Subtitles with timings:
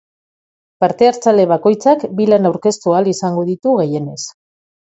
[0.83, 4.21] Parte-hartzaile bakoitzak bi lan aurkeztu ahal izango ditu gehienez.